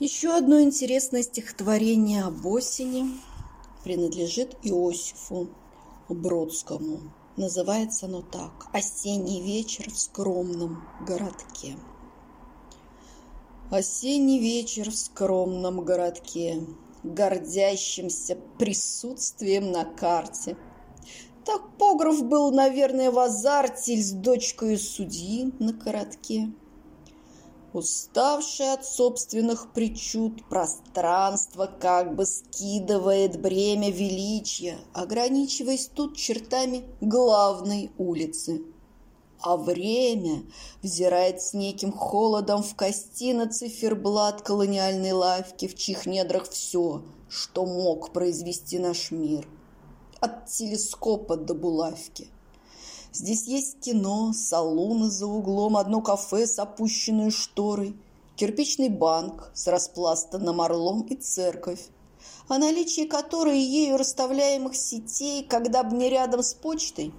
Еще 0.00 0.32
одно 0.32 0.60
интересное 0.60 1.24
стихотворение 1.24 2.22
об 2.22 2.46
осени 2.46 3.18
принадлежит 3.82 4.56
Иосифу 4.62 5.48
Бродскому. 6.08 7.00
Называется 7.36 8.06
оно 8.06 8.22
так 8.22 8.68
«Осенний 8.72 9.42
вечер 9.42 9.90
в 9.90 9.98
скромном 9.98 10.84
городке». 11.04 11.76
Осенний 13.72 14.38
вечер 14.38 14.88
в 14.88 14.94
скромном 14.94 15.84
городке, 15.84 16.64
Гордящимся 17.02 18.38
присутствием 18.56 19.72
на 19.72 19.84
карте. 19.84 20.56
Так 21.44 21.76
Погров 21.76 22.22
был, 22.22 22.52
наверное, 22.52 23.10
в 23.10 23.18
азарте 23.18 23.96
С 23.96 24.12
дочкой 24.12 24.78
судьи 24.78 25.52
на 25.58 25.72
коротке. 25.72 26.52
Уставший 27.78 28.72
от 28.72 28.84
собственных 28.84 29.72
причуд, 29.72 30.44
пространство 30.48 31.66
как 31.66 32.16
бы 32.16 32.26
скидывает 32.26 33.40
бремя 33.40 33.92
величия, 33.92 34.78
ограничиваясь 34.92 35.86
тут 35.86 36.16
чертами 36.16 36.82
главной 37.00 37.92
улицы. 37.96 38.62
А 39.40 39.56
время 39.56 40.42
взирает 40.82 41.40
с 41.40 41.52
неким 41.54 41.92
холодом 41.92 42.64
в 42.64 42.74
кости 42.74 43.32
на 43.32 43.48
циферблат 43.48 44.42
колониальной 44.42 45.12
лавки, 45.12 45.68
в 45.68 45.76
чьих 45.76 46.04
недрах 46.04 46.50
все, 46.50 47.04
что 47.28 47.64
мог 47.64 48.12
произвести 48.12 48.80
наш 48.80 49.12
мир. 49.12 49.46
От 50.18 50.46
телескопа 50.46 51.36
до 51.36 51.54
булавки– 51.54 52.26
Здесь 53.12 53.46
есть 53.46 53.80
кино, 53.80 54.32
салуны 54.34 55.10
за 55.10 55.26
углом, 55.26 55.76
одно 55.76 56.02
кафе 56.02 56.46
с 56.46 56.58
опущенной 56.58 57.30
шторой, 57.30 57.96
кирпичный 58.36 58.90
банк 58.90 59.50
с 59.54 59.66
распластанным 59.66 60.60
орлом 60.60 61.02
и 61.02 61.14
церковь, 61.14 61.88
о 62.48 62.58
наличии 62.58 63.06
которой 63.06 63.58
ею 63.58 63.96
расставляемых 63.96 64.76
сетей, 64.76 65.42
когда 65.42 65.82
бы 65.84 65.96
не 65.96 66.10
рядом 66.10 66.42
с 66.42 66.52
почтой, 66.52 67.14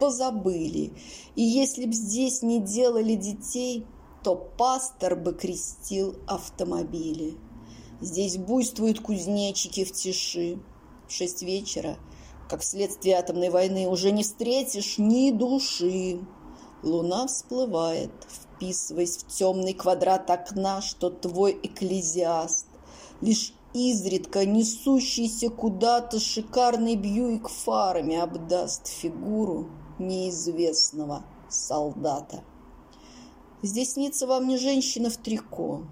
позабыли. 0.00 0.92
И 1.36 1.42
если 1.42 1.86
б 1.86 1.92
здесь 1.92 2.42
не 2.42 2.60
делали 2.60 3.14
детей, 3.14 3.86
то 4.24 4.34
пастор 4.34 5.14
бы 5.14 5.32
крестил 5.32 6.16
автомобили. 6.26 7.36
Здесь 8.00 8.36
буйствуют 8.36 9.00
кузнечики 9.00 9.84
в 9.84 9.92
тиши. 9.92 10.58
В 11.06 11.12
шесть 11.12 11.42
вечера– 11.42 11.96
как 12.50 12.62
вследствие 12.62 13.14
атомной 13.14 13.48
войны, 13.48 13.86
уже 13.86 14.10
не 14.10 14.24
встретишь 14.24 14.98
ни 14.98 15.30
души. 15.30 16.18
Луна 16.82 17.28
всплывает, 17.28 18.10
вписываясь 18.28 19.18
в 19.18 19.28
темный 19.28 19.72
квадрат 19.72 20.28
окна, 20.28 20.82
что 20.82 21.10
твой 21.10 21.52
экклезиаст. 21.62 22.66
Лишь 23.20 23.54
изредка 23.72 24.44
несущийся 24.44 25.48
куда-то 25.48 26.18
шикарный 26.18 26.96
Бьюик 26.96 27.48
фарами 27.48 28.16
обдаст 28.16 28.88
фигуру 28.88 29.68
неизвестного 30.00 31.22
солдата. 31.48 32.42
Здесь 33.62 33.92
снится 33.92 34.26
вам 34.26 34.48
не 34.48 34.56
женщина 34.56 35.08
в 35.08 35.18
трико, 35.18 35.84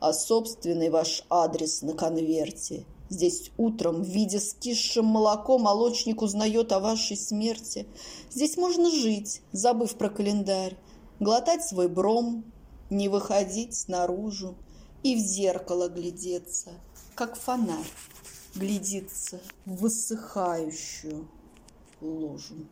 а 0.00 0.12
собственный 0.12 0.90
ваш 0.90 1.24
адрес 1.30 1.82
на 1.82 1.92
конверте– 1.92 2.86
Здесь 3.12 3.50
утром, 3.58 4.00
видя 4.00 4.40
скисшим 4.40 5.04
молоко, 5.04 5.58
молочник 5.58 6.22
узнает 6.22 6.72
о 6.72 6.80
вашей 6.80 7.18
смерти. 7.18 7.86
Здесь 8.30 8.56
можно 8.56 8.90
жить, 8.90 9.42
забыв 9.52 9.96
про 9.96 10.08
календарь, 10.08 10.78
глотать 11.20 11.62
свой 11.62 11.88
бром, 11.88 12.42
не 12.88 13.10
выходить 13.10 13.84
наружу 13.86 14.54
и 15.02 15.14
в 15.14 15.18
зеркало 15.18 15.90
глядеться, 15.90 16.70
как 17.14 17.36
фонарь 17.36 17.84
глядится 18.54 19.42
в 19.66 19.82
высыхающую 19.82 21.28
ложу. 22.00 22.66